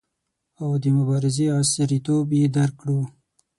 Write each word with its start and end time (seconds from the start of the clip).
او 0.61 0.69
د 0.81 0.83
مبارزې 0.97 1.45
عصریتوب 1.59 2.27
یې 2.39 2.45
درک 2.55 2.75
کړو. 2.81 2.99